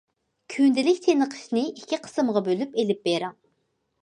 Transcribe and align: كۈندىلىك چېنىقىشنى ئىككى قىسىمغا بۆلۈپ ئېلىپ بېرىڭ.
كۈندىلىك 0.53 1.01
چېنىقىشنى 1.03 1.63
ئىككى 1.67 2.01
قىسىمغا 2.07 2.43
بۆلۈپ 2.49 2.75
ئېلىپ 2.85 3.07
بېرىڭ. 3.11 3.39